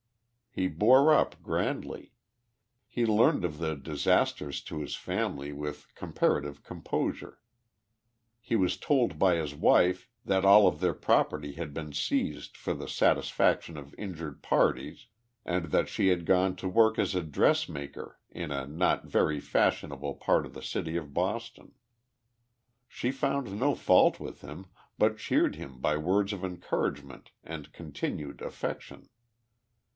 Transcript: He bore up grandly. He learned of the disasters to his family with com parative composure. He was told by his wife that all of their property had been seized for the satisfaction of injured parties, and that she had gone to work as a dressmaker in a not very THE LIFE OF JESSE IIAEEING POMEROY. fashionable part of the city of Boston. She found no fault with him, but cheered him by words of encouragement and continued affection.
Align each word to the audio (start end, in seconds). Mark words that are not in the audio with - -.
He 0.49 0.67
bore 0.67 1.13
up 1.13 1.41
grandly. 1.43 2.11
He 2.89 3.05
learned 3.05 3.45
of 3.45 3.59
the 3.59 3.75
disasters 3.75 4.61
to 4.63 4.79
his 4.81 4.95
family 4.95 5.53
with 5.53 5.93
com 5.95 6.11
parative 6.11 6.63
composure. 6.63 7.39
He 8.41 8.55
was 8.55 8.75
told 8.77 9.19
by 9.19 9.35
his 9.35 9.53
wife 9.55 10.09
that 10.25 10.43
all 10.43 10.67
of 10.67 10.79
their 10.81 10.95
property 10.95 11.53
had 11.53 11.73
been 11.73 11.93
seized 11.93 12.57
for 12.57 12.73
the 12.73 12.87
satisfaction 12.87 13.77
of 13.77 13.95
injured 13.97 14.41
parties, 14.41 15.05
and 15.45 15.65
that 15.65 15.87
she 15.87 16.07
had 16.07 16.25
gone 16.25 16.55
to 16.57 16.67
work 16.67 16.97
as 16.99 17.13
a 17.15 17.21
dressmaker 17.23 18.19
in 18.29 18.51
a 18.51 18.65
not 18.65 19.05
very 19.05 19.35
THE 19.35 19.35
LIFE 19.35 19.43
OF 19.43 19.43
JESSE 19.43 19.43
IIAEEING 19.43 19.51
POMEROY. 19.51 19.71
fashionable 19.93 20.13
part 20.15 20.45
of 20.47 20.53
the 20.55 20.63
city 20.63 20.97
of 20.97 21.13
Boston. 21.13 21.73
She 22.89 23.11
found 23.11 23.57
no 23.57 23.75
fault 23.75 24.19
with 24.19 24.41
him, 24.41 24.65
but 24.97 25.19
cheered 25.19 25.55
him 25.55 25.79
by 25.79 25.95
words 25.95 26.33
of 26.33 26.43
encouragement 26.43 27.31
and 27.43 27.71
continued 27.71 28.41
affection. 28.41 29.07